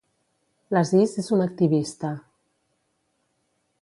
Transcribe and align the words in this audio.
L'Aziz 0.75 1.13
és 1.23 1.29
una 1.37 1.47
activista. 1.49 2.11